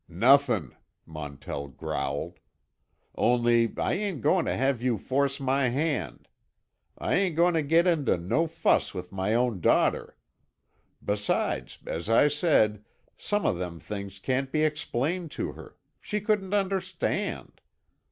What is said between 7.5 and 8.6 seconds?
to get into no